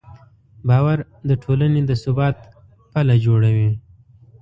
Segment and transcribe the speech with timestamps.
[0.67, 0.97] باور
[1.29, 2.37] د ټولنې د ثبات
[2.91, 3.71] پله جوړوي.